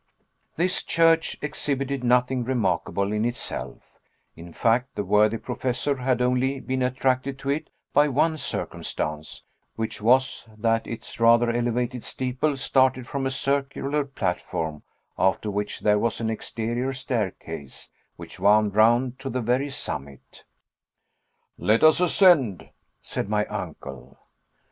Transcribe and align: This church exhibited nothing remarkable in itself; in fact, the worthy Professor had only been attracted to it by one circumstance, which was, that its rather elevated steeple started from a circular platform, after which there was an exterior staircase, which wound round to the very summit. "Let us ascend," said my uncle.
This 0.55 0.81
church 0.81 1.37
exhibited 1.43 2.03
nothing 2.03 2.43
remarkable 2.43 3.11
in 3.13 3.23
itself; 3.23 3.99
in 4.35 4.51
fact, 4.51 4.95
the 4.95 5.03
worthy 5.03 5.37
Professor 5.37 5.97
had 5.97 6.23
only 6.23 6.59
been 6.59 6.81
attracted 6.81 7.37
to 7.37 7.51
it 7.51 7.69
by 7.93 8.07
one 8.07 8.39
circumstance, 8.39 9.43
which 9.75 10.01
was, 10.01 10.47
that 10.57 10.87
its 10.87 11.19
rather 11.19 11.51
elevated 11.51 12.03
steeple 12.03 12.57
started 12.57 13.05
from 13.05 13.27
a 13.27 13.29
circular 13.29 14.03
platform, 14.03 14.81
after 15.19 15.51
which 15.51 15.81
there 15.81 15.99
was 15.99 16.19
an 16.19 16.31
exterior 16.31 16.93
staircase, 16.93 17.87
which 18.15 18.39
wound 18.39 18.75
round 18.75 19.19
to 19.19 19.29
the 19.29 19.39
very 19.39 19.69
summit. 19.69 20.45
"Let 21.59 21.83
us 21.83 21.99
ascend," 21.99 22.71
said 23.03 23.29
my 23.29 23.45
uncle. 23.45 24.17